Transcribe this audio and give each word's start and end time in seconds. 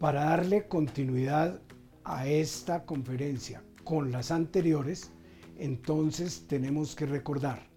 Para 0.00 0.24
darle 0.24 0.66
continuidad 0.66 1.60
a 2.04 2.26
esta 2.26 2.86
conferencia 2.86 3.62
con 3.84 4.10
las 4.10 4.30
anteriores, 4.30 5.10
entonces 5.58 6.46
tenemos 6.48 6.96
que 6.96 7.04
recordar, 7.04 7.68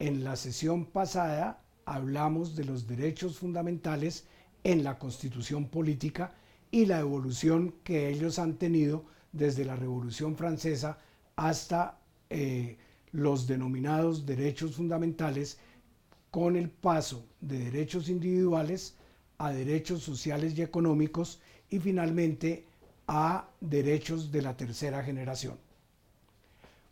en 0.00 0.24
la 0.24 0.34
sesión 0.34 0.84
pasada 0.84 1.62
hablamos 1.84 2.56
de 2.56 2.64
los 2.64 2.88
derechos 2.88 3.38
fundamentales 3.38 4.26
en 4.64 4.82
la 4.82 4.98
constitución 4.98 5.68
política 5.68 6.34
y 6.72 6.86
la 6.86 6.98
evolución 6.98 7.76
que 7.84 8.08
ellos 8.08 8.40
han 8.40 8.54
tenido 8.54 9.04
desde 9.30 9.64
la 9.64 9.76
Revolución 9.76 10.34
Francesa 10.36 10.98
hasta 11.36 12.00
eh, 12.30 12.78
los 13.12 13.46
denominados 13.46 14.26
derechos 14.26 14.74
fundamentales 14.74 15.60
con 16.32 16.56
el 16.56 16.68
paso 16.68 17.24
de 17.40 17.60
derechos 17.70 18.08
individuales 18.08 18.96
a 19.38 19.52
derechos 19.52 20.02
sociales 20.02 20.56
y 20.56 20.62
económicos 20.62 21.40
y 21.70 21.78
finalmente 21.78 22.64
a 23.06 23.48
derechos 23.60 24.32
de 24.32 24.42
la 24.42 24.56
tercera 24.56 25.02
generación. 25.02 25.58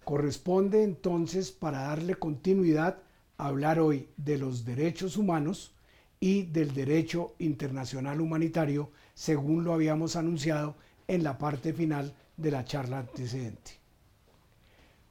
Corresponde 0.05 0.83
entonces, 0.83 1.53
para 1.53 1.83
darle 1.83 2.17
continuidad, 2.17 2.99
hablar 3.39 3.79
hoy 3.79 4.09
de 4.17 4.39
los 4.39 4.65
derechos 4.65 5.17
humanos 5.17 5.73
y 6.19 6.43
del 6.43 6.75
derecho 6.75 7.35
internacional 7.39 8.21
humanitario, 8.21 8.91
según 9.15 9.65
lo 9.65 9.73
habíamos 9.73 10.17
anunciado 10.17 10.75
en 11.09 11.23
la 11.23 11.39
parte 11.39 11.73
final 11.73 12.15
de 12.37 12.51
la 12.51 12.65
charla 12.65 12.99
antecedente. 13.01 13.73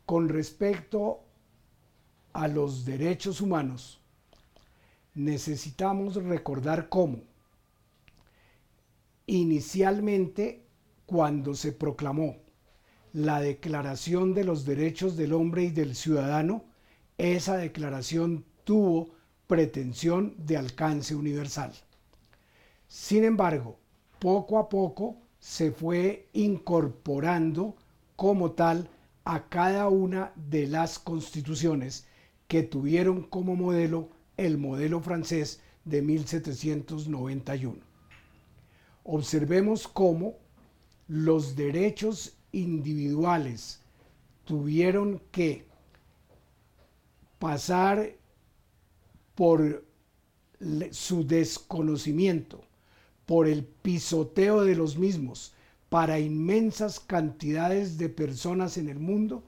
Con 0.05 0.29
respecto 0.29 1.21
a 2.33 2.47
los 2.47 2.85
derechos 2.85 3.39
humanos, 3.39 4.00
necesitamos 5.13 6.15
recordar 6.15 6.89
cómo 6.89 7.21
inicialmente 9.25 10.65
cuando 11.05 11.53
se 11.53 11.71
proclamó 11.71 12.37
la 13.13 13.41
Declaración 13.41 14.33
de 14.33 14.43
los 14.43 14.65
Derechos 14.65 15.17
del 15.17 15.33
Hombre 15.33 15.63
y 15.63 15.71
del 15.71 15.95
Ciudadano, 15.95 16.63
esa 17.17 17.57
declaración 17.57 18.45
tuvo 18.63 19.09
pretensión 19.47 20.35
de 20.37 20.57
alcance 20.57 21.13
universal. 21.13 21.73
Sin 22.87 23.23
embargo, 23.23 23.79
poco 24.19 24.57
a 24.57 24.69
poco 24.69 25.17
se 25.39 25.71
fue 25.71 26.29
incorporando 26.33 27.75
como 28.15 28.51
tal 28.51 28.89
a 29.25 29.49
cada 29.49 29.89
una 29.89 30.31
de 30.35 30.67
las 30.67 30.99
constituciones 30.99 32.07
que 32.47 32.63
tuvieron 32.63 33.23
como 33.23 33.55
modelo 33.55 34.09
el 34.45 34.57
modelo 34.57 35.01
francés 35.01 35.61
de 35.85 36.01
1791. 36.01 37.77
Observemos 39.03 39.87
cómo 39.87 40.35
los 41.07 41.55
derechos 41.55 42.33
individuales 42.51 43.81
tuvieron 44.45 45.21
que 45.31 45.65
pasar 47.39 48.15
por 49.35 49.83
su 50.91 51.25
desconocimiento, 51.25 52.63
por 53.25 53.47
el 53.47 53.63
pisoteo 53.63 54.63
de 54.63 54.75
los 54.75 54.97
mismos 54.97 55.53
para 55.89 56.19
inmensas 56.19 56.99
cantidades 56.99 57.97
de 57.97 58.09
personas 58.09 58.77
en 58.77 58.87
el 58.87 58.99
mundo, 58.99 59.43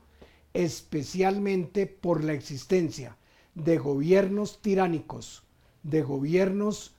especialmente 0.54 1.88
por 1.88 2.24
la 2.24 2.34
existencia 2.34 3.18
de 3.56 3.78
gobiernos 3.78 4.62
tiránicos, 4.62 5.44
de 5.84 6.02
gobiernos 6.02 6.96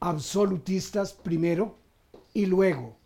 absolutistas 0.00 1.12
primero 1.12 1.76
y 2.32 2.46
luego, 2.46 2.96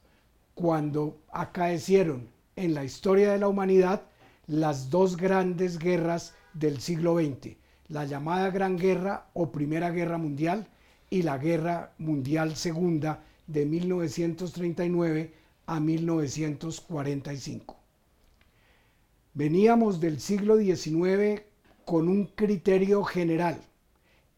cuando 0.54 1.18
acaecieron 1.32 2.28
en 2.56 2.74
la 2.74 2.84
historia 2.84 3.32
de 3.32 3.38
la 3.38 3.48
humanidad 3.48 4.02
las 4.46 4.90
dos 4.90 5.16
grandes 5.16 5.78
guerras 5.78 6.34
del 6.52 6.80
siglo 6.80 7.16
XX, 7.18 7.56
la 7.88 8.04
llamada 8.04 8.50
Gran 8.50 8.76
Guerra 8.76 9.28
o 9.32 9.50
Primera 9.50 9.90
Guerra 9.90 10.18
Mundial 10.18 10.68
y 11.10 11.22
la 11.22 11.38
Guerra 11.38 11.92
Mundial 11.98 12.56
Segunda 12.56 13.24
de 13.46 13.66
1939 13.66 15.34
a 15.66 15.80
1945. 15.80 17.76
Veníamos 19.34 20.00
del 20.00 20.20
siglo 20.20 20.58
XIX 20.58 21.42
con 21.84 22.08
un 22.08 22.26
criterio 22.26 23.04
general, 23.04 23.60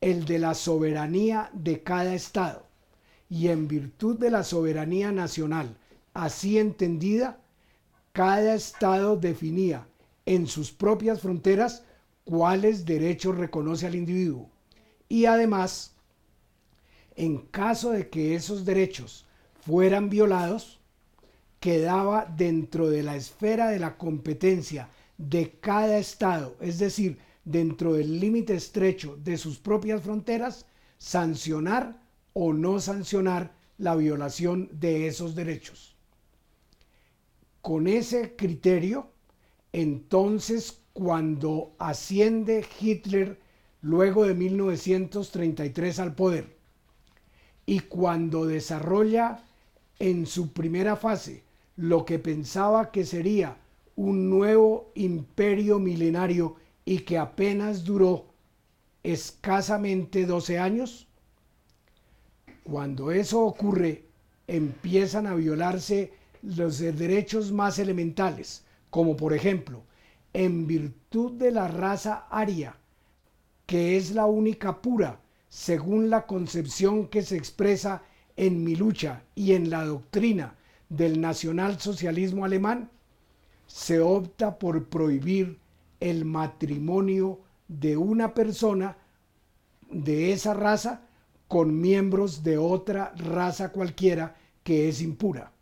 el 0.00 0.24
de 0.24 0.38
la 0.38 0.54
soberanía 0.54 1.50
de 1.52 1.82
cada 1.82 2.14
Estado, 2.14 2.66
y 3.28 3.48
en 3.48 3.68
virtud 3.68 4.18
de 4.18 4.30
la 4.30 4.44
soberanía 4.44 5.12
nacional 5.12 5.76
así 6.14 6.58
entendida, 6.58 7.38
cada 8.12 8.54
Estado 8.54 9.16
definía 9.16 9.86
en 10.24 10.46
sus 10.46 10.70
propias 10.70 11.20
fronteras 11.20 11.82
cuáles 12.24 12.86
derechos 12.86 13.36
reconoce 13.36 13.86
al 13.86 13.96
individuo. 13.96 14.48
Y 15.08 15.26
además, 15.26 15.94
en 17.16 17.38
caso 17.38 17.90
de 17.90 18.08
que 18.08 18.34
esos 18.34 18.64
derechos 18.64 19.26
fueran 19.60 20.08
violados, 20.08 20.80
quedaba 21.60 22.26
dentro 22.36 22.88
de 22.88 23.02
la 23.02 23.16
esfera 23.16 23.68
de 23.68 23.78
la 23.78 23.96
competencia 23.96 24.88
de 25.18 25.50
cada 25.60 25.98
Estado, 25.98 26.56
es 26.60 26.78
decir, 26.78 27.18
dentro 27.44 27.94
del 27.94 28.20
límite 28.20 28.54
estrecho 28.54 29.16
de 29.22 29.36
sus 29.36 29.58
propias 29.58 30.02
fronteras, 30.02 30.66
sancionar 30.98 32.00
o 32.32 32.52
no 32.52 32.80
sancionar 32.80 33.54
la 33.78 33.94
violación 33.96 34.68
de 34.72 35.06
esos 35.06 35.34
derechos. 35.34 35.96
Con 37.60 37.86
ese 37.86 38.36
criterio, 38.36 39.10
entonces 39.72 40.80
cuando 40.92 41.74
asciende 41.78 42.64
Hitler 42.80 43.40
luego 43.82 44.26
de 44.26 44.34
1933 44.34 45.98
al 45.98 46.14
poder 46.14 46.56
y 47.66 47.80
cuando 47.80 48.46
desarrolla 48.46 49.44
en 49.98 50.26
su 50.26 50.52
primera 50.52 50.96
fase 50.96 51.42
lo 51.76 52.04
que 52.04 52.18
pensaba 52.18 52.90
que 52.90 53.04
sería 53.04 53.56
un 53.96 54.30
nuevo 54.30 54.90
imperio 54.94 55.78
milenario 55.78 56.56
y 56.84 57.00
que 57.00 57.18
apenas 57.18 57.84
duró 57.84 58.26
escasamente 59.02 60.26
12 60.26 60.58
años, 60.58 61.06
cuando 62.62 63.10
eso 63.10 63.40
ocurre 63.40 64.04
empiezan 64.46 65.26
a 65.26 65.34
violarse 65.34 66.12
los 66.42 66.78
derechos 66.78 67.52
más 67.52 67.78
elementales, 67.78 68.64
como 68.90 69.16
por 69.16 69.32
ejemplo, 69.32 69.82
en 70.32 70.66
virtud 70.66 71.32
de 71.32 71.50
la 71.50 71.68
raza 71.68 72.26
aria, 72.30 72.76
que 73.66 73.96
es 73.96 74.10
la 74.12 74.26
única 74.26 74.82
pura, 74.82 75.20
según 75.48 76.10
la 76.10 76.26
concepción 76.26 77.08
que 77.08 77.22
se 77.22 77.36
expresa 77.36 78.02
en 78.36 78.64
mi 78.64 78.74
lucha 78.74 79.22
y 79.34 79.52
en 79.52 79.70
la 79.70 79.84
doctrina 79.84 80.56
del 80.88 81.20
nacionalsocialismo 81.20 82.44
alemán, 82.44 82.90
se 83.66 84.00
opta 84.00 84.58
por 84.58 84.84
prohibir 84.86 85.58
el 86.04 86.26
matrimonio 86.26 87.40
de 87.66 87.96
una 87.96 88.34
persona 88.34 88.98
de 89.90 90.32
esa 90.32 90.52
raza 90.52 91.08
con 91.48 91.80
miembros 91.80 92.42
de 92.42 92.58
otra 92.58 93.14
raza 93.16 93.72
cualquiera 93.72 94.36
que 94.62 94.90
es 94.90 95.00
impura. 95.00 95.52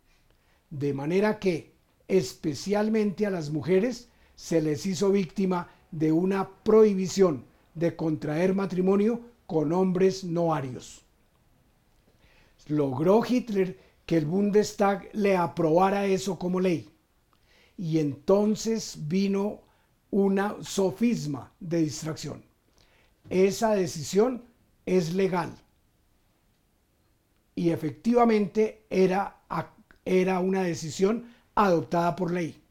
De 0.69 0.93
manera 0.93 1.39
que, 1.39 1.71
especialmente 2.09 3.25
a 3.25 3.29
las 3.29 3.51
mujeres, 3.51 4.09
se 4.35 4.61
les 4.61 4.85
hizo 4.85 5.11
víctima 5.11 5.69
de 5.91 6.11
una 6.11 6.49
prohibición 6.49 7.45
de 7.73 7.95
contraer 7.95 8.53
matrimonio 8.53 9.21
con 9.47 9.71
hombres 9.71 10.25
no 10.25 10.53
arios. 10.53 11.05
Logró 12.67 13.23
Hitler 13.25 13.79
que 14.05 14.17
el 14.17 14.25
Bundestag 14.25 15.09
le 15.13 15.37
aprobara 15.37 16.05
eso 16.05 16.37
como 16.37 16.59
ley. 16.59 16.89
Y 17.77 17.99
entonces 17.99 18.97
vino 19.07 19.61
una 20.13 20.57
sofisma 20.61 21.51
de 21.59 21.79
distracción. 21.79 22.43
Esa 23.31 23.73
decisión 23.73 24.43
es 24.85 25.15
legal. 25.15 25.51
Y 27.55 27.71
efectivamente 27.71 28.85
era, 28.91 29.41
era 30.05 30.39
una 30.39 30.61
decisión 30.61 31.25
adoptada 31.55 32.15
por 32.15 32.31
ley. 32.31 32.61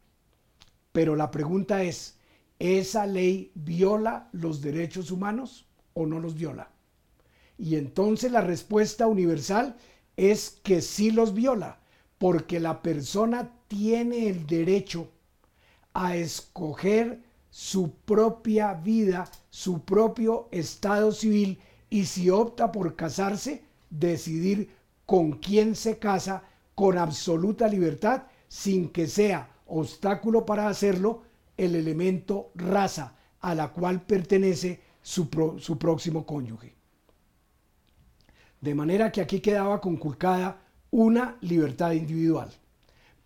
Pero 0.93 1.17
la 1.17 1.33
pregunta 1.33 1.83
es, 1.83 2.15
¿esa 2.61 3.07
ley 3.07 3.51
viola 3.57 4.29
los 4.31 4.63
derechos 4.63 5.11
humanos 5.11 5.67
o 5.95 6.07
no 6.07 6.21
los 6.21 6.37
viola? 6.37 6.71
Y 7.59 7.75
entonces 7.75 8.31
la 8.31 8.43
respuesta 8.43 9.09
universal 9.09 9.75
es 10.17 10.61
que 10.63 10.81
sí 10.81 11.11
los 11.11 11.35
viola, 11.35 11.81
porque 12.19 12.61
la 12.61 12.83
persona 12.83 13.51
tiene 13.67 14.29
el 14.29 14.47
derecho 14.47 15.09
a 15.93 16.15
escoger 16.15 17.32
su 17.53 17.91
propia 18.07 18.73
vida, 18.73 19.31
su 19.51 19.83
propio 19.83 20.49
estado 20.51 21.13
civil 21.13 21.59
y 21.91 22.07
si 22.07 22.31
opta 22.31 22.73
por 22.73 22.97
casarse, 22.97 23.63
decidir 23.91 24.71
con 25.05 25.33
quién 25.33 25.77
se 25.77 25.99
casa, 25.99 26.45
con 26.75 26.97
absoluta 26.97 27.69
libertad 27.69 28.23
sin 28.49 28.89
que 28.89 29.07
sea 29.07 29.51
obstáculo 29.67 30.47
para 30.47 30.67
hacerlo 30.67 31.25
el 31.59 31.75
elemento 31.75 32.51
raza 32.55 33.17
a 33.41 33.55
la 33.55 33.69
cual 33.69 34.01
pertenece 34.01 34.81
su, 35.03 35.29
su 35.59 35.79
próximo 35.79 36.25
cónyuge. 36.25 36.75
De 38.63 38.75
manera 38.75 39.13
que 39.13 39.21
aquí 39.21 39.41
quedaba 39.41 39.79
conculcada 39.79 40.59
una 40.91 41.37
libertad 41.43 41.93
individual. 41.93 42.51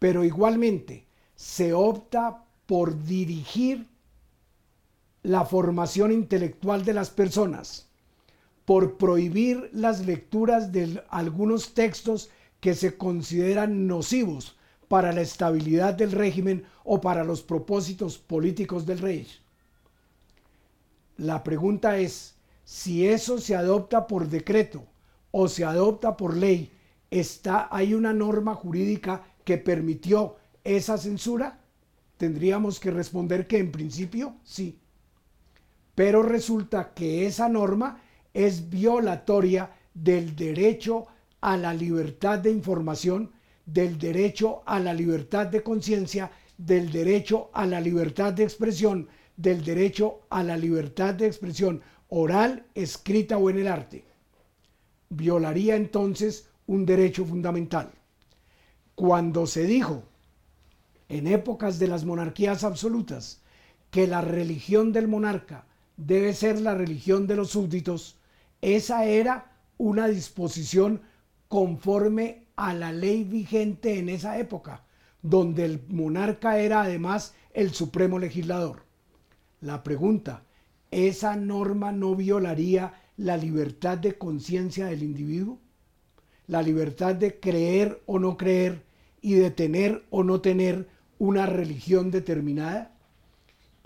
Pero 0.00 0.24
igualmente 0.24 1.06
se 1.36 1.72
opta 1.72 2.42
por 2.66 3.04
dirigir 3.04 3.86
la 5.26 5.44
formación 5.44 6.12
intelectual 6.12 6.84
de 6.84 6.94
las 6.94 7.10
personas, 7.10 7.88
por 8.64 8.96
prohibir 8.96 9.68
las 9.72 10.06
lecturas 10.06 10.70
de 10.70 11.02
algunos 11.08 11.74
textos 11.74 12.30
que 12.60 12.76
se 12.76 12.96
consideran 12.96 13.88
nocivos 13.88 14.56
para 14.86 15.12
la 15.12 15.22
estabilidad 15.22 15.94
del 15.94 16.12
régimen 16.12 16.64
o 16.84 17.00
para 17.00 17.24
los 17.24 17.42
propósitos 17.42 18.18
políticos 18.18 18.86
del 18.86 19.00
rey. 19.00 19.26
La 21.16 21.42
pregunta 21.42 21.98
es, 21.98 22.36
si 22.64 23.08
eso 23.08 23.38
se 23.38 23.56
adopta 23.56 24.06
por 24.06 24.28
decreto 24.28 24.84
o 25.32 25.48
se 25.48 25.64
adopta 25.64 26.16
por 26.16 26.36
ley, 26.36 26.70
¿está, 27.10 27.66
¿hay 27.72 27.94
una 27.94 28.12
norma 28.12 28.54
jurídica 28.54 29.24
que 29.42 29.58
permitió 29.58 30.36
esa 30.62 30.96
censura? 30.96 31.58
Tendríamos 32.16 32.78
que 32.78 32.92
responder 32.92 33.48
que 33.48 33.58
en 33.58 33.72
principio 33.72 34.36
sí. 34.44 34.78
Pero 35.96 36.22
resulta 36.22 36.92
que 36.94 37.26
esa 37.26 37.48
norma 37.48 38.02
es 38.34 38.68
violatoria 38.68 39.70
del 39.94 40.36
derecho 40.36 41.06
a 41.40 41.56
la 41.56 41.72
libertad 41.72 42.38
de 42.38 42.50
información, 42.50 43.32
del 43.64 43.98
derecho 43.98 44.62
a 44.66 44.78
la 44.78 44.92
libertad 44.92 45.46
de 45.46 45.62
conciencia, 45.62 46.30
del 46.58 46.92
derecho 46.92 47.50
a 47.54 47.64
la 47.64 47.80
libertad 47.80 48.34
de 48.34 48.44
expresión, 48.44 49.08
del 49.38 49.64
derecho 49.64 50.20
a 50.28 50.42
la 50.42 50.58
libertad 50.58 51.14
de 51.14 51.26
expresión 51.26 51.80
oral, 52.08 52.66
escrita 52.74 53.38
o 53.38 53.48
en 53.48 53.58
el 53.58 53.66
arte. 53.66 54.04
Violaría 55.08 55.76
entonces 55.76 56.50
un 56.66 56.84
derecho 56.84 57.24
fundamental. 57.24 57.90
Cuando 58.94 59.46
se 59.46 59.64
dijo 59.64 60.02
en 61.08 61.26
épocas 61.26 61.78
de 61.78 61.88
las 61.88 62.04
monarquías 62.04 62.64
absolutas 62.64 63.40
que 63.90 64.06
la 64.06 64.20
religión 64.20 64.92
del 64.92 65.08
monarca 65.08 65.65
debe 65.96 66.34
ser 66.34 66.60
la 66.60 66.74
religión 66.74 67.26
de 67.26 67.36
los 67.36 67.50
súbditos, 67.50 68.18
esa 68.60 69.04
era 69.04 69.52
una 69.78 70.08
disposición 70.08 71.02
conforme 71.48 72.46
a 72.56 72.74
la 72.74 72.92
ley 72.92 73.24
vigente 73.24 73.98
en 73.98 74.08
esa 74.08 74.38
época, 74.38 74.84
donde 75.22 75.64
el 75.64 75.82
monarca 75.88 76.58
era 76.58 76.82
además 76.82 77.34
el 77.52 77.72
supremo 77.72 78.18
legislador. 78.18 78.84
La 79.60 79.82
pregunta, 79.82 80.42
¿esa 80.90 81.36
norma 81.36 81.92
no 81.92 82.14
violaría 82.14 82.94
la 83.16 83.36
libertad 83.36 83.98
de 83.98 84.18
conciencia 84.18 84.86
del 84.86 85.02
individuo? 85.02 85.58
¿La 86.46 86.62
libertad 86.62 87.14
de 87.14 87.40
creer 87.40 88.02
o 88.06 88.18
no 88.18 88.36
creer 88.36 88.84
y 89.20 89.34
de 89.34 89.50
tener 89.50 90.04
o 90.10 90.22
no 90.22 90.40
tener 90.40 90.88
una 91.18 91.46
religión 91.46 92.10
determinada? 92.10 92.95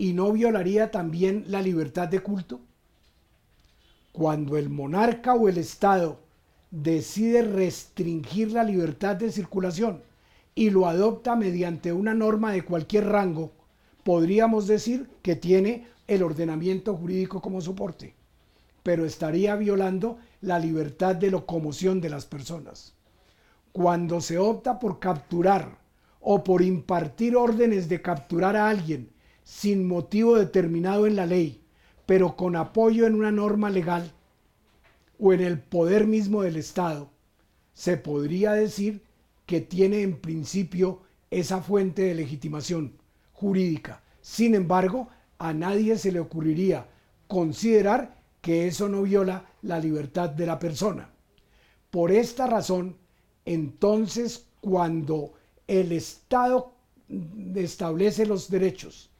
¿Y 0.01 0.13
no 0.13 0.31
violaría 0.31 0.89
también 0.89 1.43
la 1.45 1.61
libertad 1.61 2.07
de 2.07 2.21
culto? 2.21 2.59
Cuando 4.11 4.57
el 4.57 4.67
monarca 4.67 5.35
o 5.35 5.47
el 5.47 5.59
Estado 5.59 6.17
decide 6.71 7.43
restringir 7.43 8.51
la 8.51 8.63
libertad 8.63 9.15
de 9.15 9.31
circulación 9.31 10.01
y 10.55 10.71
lo 10.71 10.87
adopta 10.87 11.35
mediante 11.35 11.93
una 11.93 12.15
norma 12.15 12.51
de 12.51 12.65
cualquier 12.65 13.09
rango, 13.09 13.51
podríamos 14.03 14.65
decir 14.65 15.07
que 15.21 15.35
tiene 15.35 15.85
el 16.07 16.23
ordenamiento 16.23 16.95
jurídico 16.95 17.39
como 17.39 17.61
soporte, 17.61 18.15
pero 18.81 19.05
estaría 19.05 19.55
violando 19.55 20.17
la 20.41 20.57
libertad 20.57 21.15
de 21.15 21.29
locomoción 21.29 22.01
de 22.01 22.09
las 22.09 22.25
personas. 22.25 22.95
Cuando 23.71 24.19
se 24.19 24.39
opta 24.39 24.79
por 24.79 24.97
capturar 24.97 25.77
o 26.21 26.43
por 26.43 26.63
impartir 26.63 27.35
órdenes 27.35 27.87
de 27.87 28.01
capturar 28.01 28.55
a 28.55 28.67
alguien 28.67 29.11
sin 29.43 29.87
motivo 29.87 30.35
determinado 30.35 31.07
en 31.07 31.15
la 31.15 31.25
ley, 31.25 31.61
pero 32.05 32.35
con 32.35 32.55
apoyo 32.55 33.05
en 33.07 33.15
una 33.15 33.31
norma 33.31 33.69
legal 33.69 34.11
o 35.19 35.33
en 35.33 35.41
el 35.41 35.59
poder 35.59 36.07
mismo 36.07 36.41
del 36.41 36.57
Estado, 36.57 37.09
se 37.73 37.97
podría 37.97 38.53
decir 38.53 39.03
que 39.45 39.61
tiene 39.61 40.01
en 40.01 40.17
principio 40.17 41.01
esa 41.29 41.61
fuente 41.61 42.03
de 42.03 42.15
legitimación 42.15 42.93
jurídica. 43.33 44.03
Sin 44.21 44.55
embargo, 44.55 45.09
a 45.37 45.53
nadie 45.53 45.97
se 45.97 46.11
le 46.11 46.19
ocurriría 46.19 46.87
considerar 47.27 48.21
que 48.41 48.67
eso 48.67 48.89
no 48.89 49.03
viola 49.03 49.45
la 49.61 49.79
libertad 49.79 50.29
de 50.29 50.45
la 50.45 50.59
persona. 50.59 51.09
Por 51.89 52.11
esta 52.11 52.47
razón, 52.47 52.97
entonces, 53.45 54.47
cuando 54.59 55.33
el 55.67 55.91
Estado 55.91 56.73
establece 57.55 58.25
los 58.25 58.49
derechos, 58.49 59.10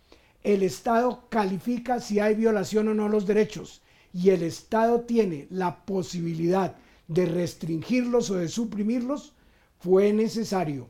el 0.44 0.64
Estado 0.64 1.26
califica 1.30 2.00
si 2.00 2.20
hay 2.20 2.36
violación 2.36 2.88
o 2.88 2.94
no 2.94 3.08
los 3.08 3.26
derechos 3.26 3.82
y 4.14 4.30
el 4.32 4.44
Estado 4.44 5.02
tiene 5.02 5.48
la 5.50 5.86
posibilidad 5.86 6.76
de 7.08 7.26
restringirlos 7.26 8.30
o 8.30 8.36
de 8.36 8.48
suprimirlos, 8.48 9.34
fue 9.80 10.14
necesario, 10.14 10.88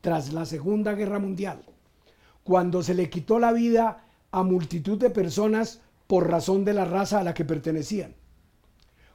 tras 0.00 0.32
la 0.32 0.46
Segunda 0.46 0.94
Guerra 0.94 1.18
Mundial, 1.18 1.62
cuando 2.44 2.82
se 2.82 2.94
le 2.94 3.10
quitó 3.10 3.38
la 3.38 3.52
vida 3.52 4.04
a 4.30 4.42
multitud 4.42 4.98
de 4.98 5.10
personas 5.10 5.80
por 6.06 6.28
razón 6.28 6.64
de 6.64 6.74
la 6.74 6.84
raza 6.84 7.20
a 7.20 7.24
la 7.24 7.34
que 7.34 7.44
pertenecían, 7.44 8.14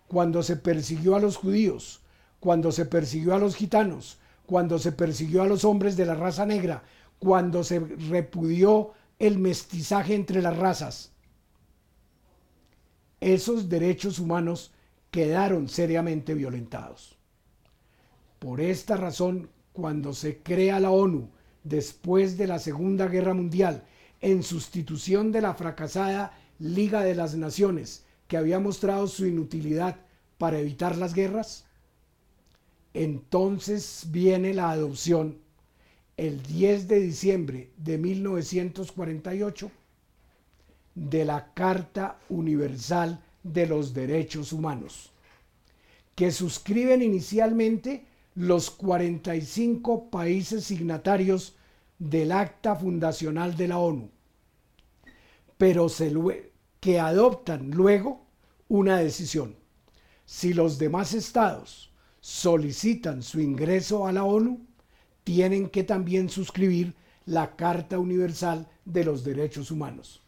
cuando 0.08 0.44
se 0.44 0.56
persiguió 0.56 1.15
a 1.15 1.20
los 1.20 1.38
judíos, 1.38 2.01
cuando 2.39 2.72
se 2.72 2.86
persiguió 2.86 3.34
a 3.34 3.39
los 3.39 3.56
gitanos, 3.56 4.20
cuando 4.46 4.77
se 4.77 4.92
persiguió 4.92 5.42
a 5.42 5.48
los 5.48 5.65
hombres 5.65 5.98
de 5.98 6.06
la 6.06 6.15
raza 6.15 6.46
negra, 6.46 6.84
cuando 7.18 7.63
se 7.63 7.80
repudió 7.80 8.94
el 9.20 9.40
mestizaje 9.40 10.16
entre 10.16 10.42
las 10.42 10.58
razas. 10.58 11.12
Esos 13.20 13.70
derechos 13.70 14.20
humanos 14.20 14.72
quedaron 15.12 15.70
seriamente 15.70 16.34
violentados. 16.34 17.18
Por 18.40 18.62
esta 18.62 18.98
razón, 18.98 19.50
cuando 19.74 20.14
se 20.14 20.40
crea 20.44 20.80
la 20.80 20.92
ONU 20.92 21.30
después 21.64 22.38
de 22.38 22.48
la 22.48 22.60
Segunda 22.60 23.08
Guerra 23.08 23.34
Mundial, 23.34 23.86
en 24.22 24.44
sustitución 24.44 25.32
de 25.32 25.42
la 25.42 25.54
fracasada 25.54 26.38
Liga 26.60 27.02
de 27.04 27.16
las 27.16 27.36
Naciones, 27.36 28.06
que 28.28 28.38
había 28.38 28.60
mostrado 28.60 29.08
su 29.08 29.26
inutilidad 29.26 29.98
para 30.38 30.60
evitar 30.60 30.98
las 30.98 31.14
guerras, 31.14 31.66
entonces 32.94 34.08
viene 34.10 34.54
la 34.54 34.72
adopción 34.72 35.40
el 36.18 36.42
10 36.44 36.88
de 36.88 37.00
diciembre 37.00 37.72
de 37.78 37.98
1948 37.98 39.72
de 40.96 41.26
la 41.26 41.54
Carta 41.54 42.20
Universal 42.30 43.22
de 43.44 43.68
los 43.68 43.94
Derechos 43.94 44.54
Humanos, 44.54 45.12
que 46.16 46.32
suscriben 46.32 47.02
inicialmente 47.02 48.06
los 48.36 48.72
45 48.72 50.10
países 50.10 50.66
signatarios 50.66 51.56
del 52.00 52.32
acta 52.32 52.76
fundacional 52.76 53.56
de 53.56 53.68
la 53.68 53.78
ONU, 53.78 54.10
pero 55.58 55.88
que 56.80 57.00
adoptan 57.00 57.72
luego 57.72 58.26
una 58.68 58.98
decisión. 59.00 59.56
Si 60.26 60.54
los 60.54 60.78
demás 60.78 61.14
estados 61.14 61.92
solicitan 62.20 63.22
su 63.22 63.40
ingreso 63.40 64.08
a 64.08 64.12
la 64.12 64.24
ONU, 64.24 64.66
tienen 65.25 65.67
que 65.67 65.84
también 65.84 66.29
suscribir 66.29 66.94
la 67.25 67.58
Carta 67.58 68.00
Universal 68.00 68.70
de 68.86 69.03
los 69.03 69.25
Derechos 69.25 69.72
Humanos. 69.72 70.22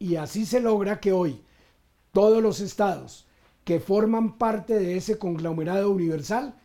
Y 0.00 0.16
así 0.16 0.44
se 0.44 0.60
logra 0.60 0.98
que 0.98 1.12
hoy 1.12 1.40
todos 2.10 2.42
los 2.42 2.58
estados 2.58 3.26
que 3.64 3.78
forman 3.78 4.36
parte 4.38 4.74
de 4.80 4.96
ese 4.96 5.16
conglomerado 5.18 5.92
universal 5.92 6.56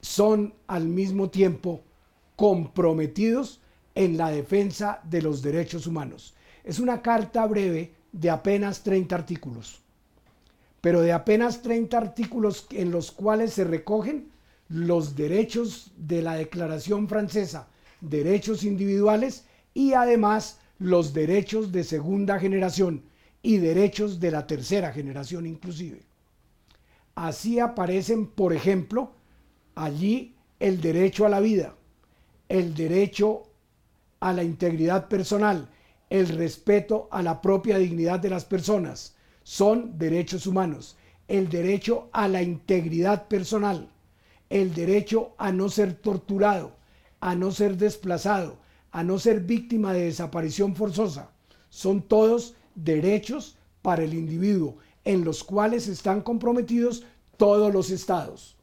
son 0.00 0.54
al 0.68 0.86
mismo 0.86 1.30
tiempo 1.30 1.80
comprometidos 2.36 3.60
en 3.96 4.16
la 4.16 4.30
defensa 4.30 5.00
de 5.02 5.22
los 5.22 5.42
derechos 5.42 5.88
humanos. 5.88 6.34
Es 6.62 6.78
una 6.78 7.02
carta 7.02 7.44
breve 7.46 7.94
de 8.12 8.30
apenas 8.30 8.84
30 8.84 9.16
artículos 9.16 9.82
pero 10.82 11.00
de 11.00 11.12
apenas 11.12 11.62
30 11.62 11.96
artículos 11.96 12.66
en 12.72 12.90
los 12.90 13.12
cuales 13.12 13.54
se 13.54 13.64
recogen 13.64 14.31
los 14.72 15.16
derechos 15.16 15.92
de 15.98 16.22
la 16.22 16.34
Declaración 16.34 17.06
Francesa, 17.06 17.68
derechos 18.00 18.64
individuales 18.64 19.44
y 19.74 19.92
además 19.92 20.60
los 20.78 21.12
derechos 21.12 21.72
de 21.72 21.84
segunda 21.84 22.38
generación 22.38 23.02
y 23.42 23.58
derechos 23.58 24.18
de 24.18 24.30
la 24.30 24.46
tercera 24.46 24.90
generación 24.90 25.46
inclusive. 25.46 26.00
Así 27.14 27.60
aparecen, 27.60 28.26
por 28.26 28.54
ejemplo, 28.54 29.12
allí 29.74 30.36
el 30.58 30.80
derecho 30.80 31.26
a 31.26 31.28
la 31.28 31.40
vida, 31.40 31.74
el 32.48 32.74
derecho 32.74 33.42
a 34.20 34.32
la 34.32 34.42
integridad 34.42 35.08
personal, 35.08 35.68
el 36.08 36.28
respeto 36.28 37.08
a 37.10 37.22
la 37.22 37.42
propia 37.42 37.76
dignidad 37.76 38.20
de 38.20 38.30
las 38.30 38.46
personas, 38.46 39.16
son 39.42 39.98
derechos 39.98 40.46
humanos. 40.46 40.96
El 41.28 41.50
derecho 41.50 42.08
a 42.12 42.26
la 42.26 42.42
integridad 42.42 43.28
personal, 43.28 43.90
el 44.52 44.74
derecho 44.74 45.32
a 45.38 45.50
no 45.50 45.70
ser 45.70 45.94
torturado, 45.94 46.76
a 47.20 47.34
no 47.34 47.52
ser 47.52 47.78
desplazado, 47.78 48.58
a 48.90 49.02
no 49.02 49.18
ser 49.18 49.40
víctima 49.40 49.94
de 49.94 50.04
desaparición 50.04 50.76
forzosa, 50.76 51.30
son 51.70 52.02
todos 52.02 52.54
derechos 52.74 53.56
para 53.80 54.04
el 54.04 54.12
individuo 54.12 54.76
en 55.04 55.24
los 55.24 55.42
cuales 55.42 55.88
están 55.88 56.20
comprometidos 56.20 57.04
todos 57.38 57.72
los 57.72 57.88
estados. 57.88 58.54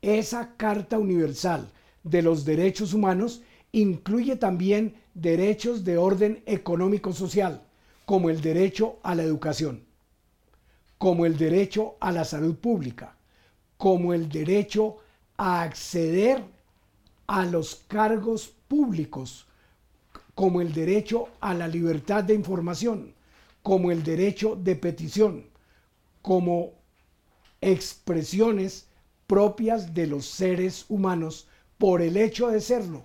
Esa 0.00 0.56
Carta 0.56 0.98
Universal 0.98 1.70
de 2.02 2.22
los 2.22 2.46
Derechos 2.46 2.94
Humanos 2.94 3.42
incluye 3.72 4.36
también 4.36 4.94
derechos 5.12 5.84
de 5.84 5.98
orden 5.98 6.42
económico-social, 6.46 7.60
como 8.06 8.30
el 8.30 8.40
derecho 8.40 8.96
a 9.02 9.14
la 9.14 9.22
educación, 9.22 9.84
como 10.96 11.26
el 11.26 11.36
derecho 11.36 11.96
a 12.00 12.10
la 12.10 12.24
salud 12.24 12.54
pública, 12.56 13.18
como 13.84 14.14
el 14.14 14.30
derecho 14.30 14.96
a 15.36 15.60
acceder 15.60 16.42
a 17.26 17.44
los 17.44 17.82
cargos 17.86 18.50
públicos, 18.66 19.46
como 20.34 20.62
el 20.62 20.72
derecho 20.72 21.28
a 21.38 21.52
la 21.52 21.68
libertad 21.68 22.24
de 22.24 22.32
información, 22.32 23.12
como 23.62 23.90
el 23.90 24.02
derecho 24.02 24.56
de 24.56 24.74
petición, 24.74 25.44
como 26.22 26.72
expresiones 27.60 28.86
propias 29.26 29.92
de 29.92 30.06
los 30.06 30.24
seres 30.24 30.86
humanos 30.88 31.46
por 31.76 32.00
el 32.00 32.16
hecho 32.16 32.48
de 32.48 32.62
serlo, 32.62 33.04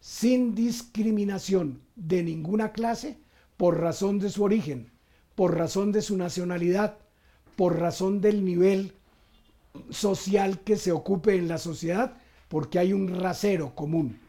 sin 0.00 0.56
discriminación 0.56 1.80
de 1.94 2.24
ninguna 2.24 2.72
clase 2.72 3.16
por 3.56 3.78
razón 3.78 4.18
de 4.18 4.30
su 4.30 4.42
origen, 4.42 4.90
por 5.36 5.56
razón 5.56 5.92
de 5.92 6.02
su 6.02 6.16
nacionalidad, 6.16 6.98
por 7.54 7.78
razón 7.78 8.20
del 8.20 8.44
nivel 8.44 8.92
social 9.90 10.60
que 10.60 10.76
se 10.76 10.92
ocupe 10.92 11.34
en 11.36 11.48
la 11.48 11.58
sociedad, 11.58 12.16
porque 12.48 12.78
hay 12.78 12.92
un 12.92 13.20
rasero 13.20 13.74
común. 13.74 14.20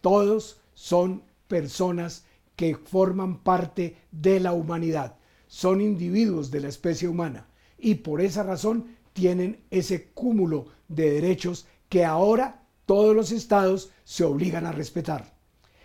Todos 0.00 0.60
son 0.74 1.22
personas 1.48 2.24
que 2.56 2.74
forman 2.76 3.38
parte 3.42 3.96
de 4.10 4.40
la 4.40 4.52
humanidad, 4.52 5.16
son 5.46 5.80
individuos 5.80 6.50
de 6.50 6.60
la 6.60 6.68
especie 6.68 7.08
humana 7.08 7.46
y 7.78 7.96
por 7.96 8.20
esa 8.20 8.42
razón 8.42 8.96
tienen 9.12 9.60
ese 9.70 10.08
cúmulo 10.10 10.66
de 10.88 11.10
derechos 11.10 11.66
que 11.88 12.04
ahora 12.04 12.62
todos 12.86 13.14
los 13.14 13.32
estados 13.32 13.90
se 14.04 14.24
obligan 14.24 14.66
a 14.66 14.72
respetar. 14.72 15.34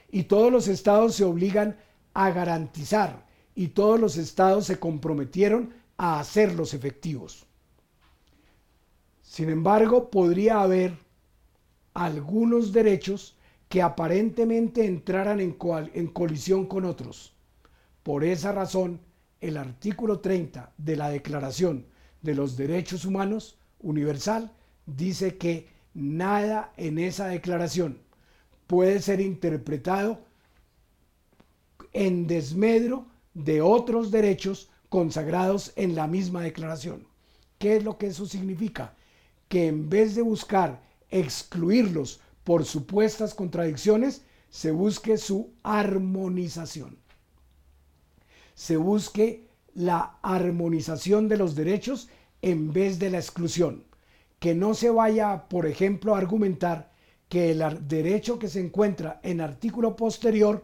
Y 0.09 0.23
todos 0.23 0.51
los 0.51 0.67
estados 0.67 1.15
se 1.15 1.23
obligan 1.23 1.77
a 2.13 2.31
garantizar 2.31 3.25
y 3.55 3.69
todos 3.69 3.99
los 3.99 4.17
estados 4.17 4.65
se 4.65 4.79
comprometieron 4.79 5.73
a 5.97 6.19
hacerlos 6.19 6.73
efectivos. 6.73 7.45
Sin 9.31 9.49
embargo, 9.49 10.11
podría 10.11 10.59
haber 10.59 10.97
algunos 11.93 12.73
derechos 12.73 13.37
que 13.69 13.81
aparentemente 13.81 14.85
entraran 14.85 15.39
en, 15.39 15.55
en, 15.93 16.07
colisión 16.07 16.65
con 16.65 16.83
otros. 16.83 17.33
Por 18.03 18.25
esa 18.25 18.51
razón, 18.51 18.99
el 19.39 19.55
artículo 19.55 20.19
30 20.19 20.73
de 20.77 20.97
la 20.97 21.09
Declaración 21.09 21.85
de 22.21 22.35
los 22.35 22.57
Derechos 22.57 23.05
Humanos 23.05 23.57
Universal 23.79 24.51
dice 24.85 25.37
que 25.37 25.69
nada 25.93 26.73
en 26.75 26.99
esa 26.99 27.27
declaración 27.27 27.99
puede 28.67 28.99
ser 28.99 29.21
interpretado 29.21 30.19
en 31.93 32.27
desmedro 32.27 33.05
de 33.33 33.61
otros 33.61 34.11
derechos 34.11 34.69
consagrados 34.89 35.71
en 35.77 35.95
la 35.95 36.05
misma 36.05 36.41
declaración. 36.41 37.07
¿Qué 37.59 37.77
es 37.77 37.85
lo 37.85 37.97
que 37.97 38.07
eso 38.07 38.25
significa? 38.25 38.93
Que 39.51 39.67
en 39.67 39.89
vez 39.89 40.15
de 40.15 40.21
buscar 40.21 40.81
excluirlos 41.09 42.21
por 42.45 42.63
supuestas 42.63 43.33
contradicciones, 43.33 44.21
se 44.49 44.71
busque 44.71 45.17
su 45.17 45.49
armonización. 45.61 46.97
Se 48.55 48.77
busque 48.77 49.49
la 49.73 50.19
armonización 50.21 51.27
de 51.27 51.35
los 51.35 51.53
derechos 51.55 52.07
en 52.41 52.71
vez 52.71 52.97
de 52.97 53.09
la 53.09 53.17
exclusión. 53.17 53.83
Que 54.39 54.55
no 54.55 54.73
se 54.73 54.89
vaya, 54.89 55.49
por 55.49 55.65
ejemplo, 55.65 56.15
a 56.15 56.19
argumentar 56.19 56.93
que 57.27 57.51
el 57.51 57.87
derecho 57.89 58.39
que 58.39 58.47
se 58.47 58.61
encuentra 58.61 59.19
en 59.21 59.41
artículo 59.41 59.97
posterior 59.97 60.63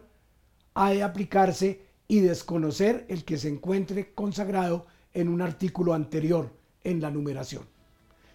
ha 0.76 0.92
de 0.92 1.04
aplicarse 1.04 1.82
y 2.08 2.22
desconocer 2.22 3.06
el 3.10 3.26
que 3.26 3.38
se 3.38 3.50
encuentre 3.50 4.14
consagrado 4.14 4.86
en 5.14 5.28
un 5.28 5.42
artículo 5.42 5.94
anterior 5.94 6.54
en 6.86 7.02
la 7.02 7.12
numeración, 7.12 7.64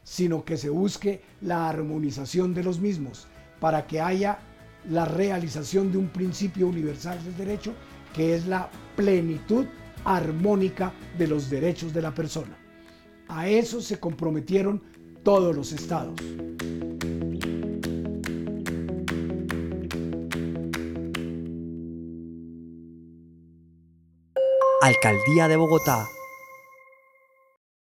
sino 0.04 0.44
que 0.44 0.56
se 0.56 0.70
busque 0.70 1.22
la 1.40 1.68
armonización 1.68 2.54
de 2.54 2.62
los 2.62 2.80
mismos 2.80 3.26
para 3.60 3.86
que 3.86 4.00
haya 4.00 4.38
la 4.90 5.04
realización 5.04 5.92
de 5.92 5.98
un 5.98 6.08
principio 6.08 6.66
universal 6.66 7.22
del 7.24 7.36
derecho 7.36 7.72
que 8.14 8.34
es 8.34 8.46
la 8.46 8.68
plenitud 8.96 9.66
armónica 10.04 10.92
de 11.16 11.28
los 11.28 11.48
derechos 11.48 11.92
de 11.92 12.02
la 12.02 12.12
persona. 12.14 12.56
A 13.28 13.48
eso 13.48 13.80
se 13.80 13.98
comprometieron 14.00 14.82
todos 15.22 15.54
los 15.54 15.72
estados. 15.72 16.20
Alcaldía 24.82 25.46
de 25.46 25.56
Bogotá 25.56 26.08